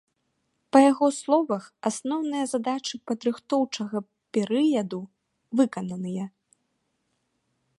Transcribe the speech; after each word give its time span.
Па 0.75 0.79
яго 0.91 1.07
словах, 1.17 1.63
асноўныя 1.89 2.45
задачы 2.53 2.95
падрыхтоўчага 3.11 3.97
перыяду 4.39 4.99
выкананыя. 5.61 6.25